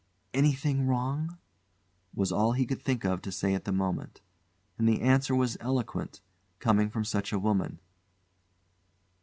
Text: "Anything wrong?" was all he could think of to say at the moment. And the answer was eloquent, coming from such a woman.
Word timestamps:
"Anything 0.33 0.87
wrong?" 0.87 1.37
was 2.11 2.31
all 2.31 2.53
he 2.53 2.65
could 2.65 2.81
think 2.81 3.05
of 3.05 3.21
to 3.21 3.31
say 3.31 3.53
at 3.53 3.65
the 3.65 3.71
moment. 3.71 4.21
And 4.79 4.89
the 4.89 5.01
answer 5.01 5.35
was 5.35 5.57
eloquent, 5.59 6.21
coming 6.57 6.89
from 6.89 7.05
such 7.05 7.31
a 7.31 7.37
woman. 7.37 7.79